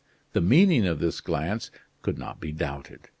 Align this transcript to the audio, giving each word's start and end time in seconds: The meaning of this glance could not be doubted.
The 0.33 0.41
meaning 0.41 0.87
of 0.87 0.97
this 0.97 1.21
glance 1.21 1.69
could 2.01 2.17
not 2.17 2.39
be 2.39 2.51
doubted. 2.51 3.01